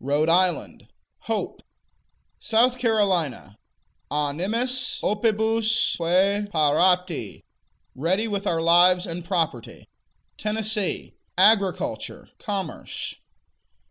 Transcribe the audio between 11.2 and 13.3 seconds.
Agriculture, Commerce.